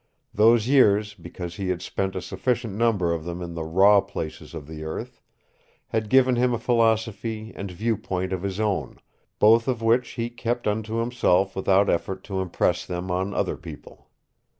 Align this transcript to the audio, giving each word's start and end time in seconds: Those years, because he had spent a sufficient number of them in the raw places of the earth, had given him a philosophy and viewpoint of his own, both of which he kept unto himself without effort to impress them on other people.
Those 0.33 0.67
years, 0.67 1.13
because 1.13 1.57
he 1.57 1.67
had 1.69 1.83
spent 1.83 2.15
a 2.15 2.23
sufficient 2.23 2.73
number 2.73 3.13
of 3.13 3.23
them 3.23 3.39
in 3.39 3.53
the 3.53 3.63
raw 3.63 4.01
places 4.01 4.55
of 4.55 4.65
the 4.65 4.83
earth, 4.83 5.21
had 5.89 6.09
given 6.09 6.37
him 6.37 6.55
a 6.55 6.57
philosophy 6.57 7.53
and 7.55 7.69
viewpoint 7.69 8.33
of 8.33 8.41
his 8.41 8.59
own, 8.59 8.97
both 9.37 9.67
of 9.67 9.83
which 9.83 10.13
he 10.13 10.31
kept 10.31 10.65
unto 10.65 10.95
himself 10.95 11.55
without 11.55 11.87
effort 11.87 12.23
to 12.23 12.41
impress 12.41 12.83
them 12.83 13.11
on 13.11 13.35
other 13.35 13.55
people. 13.55 14.09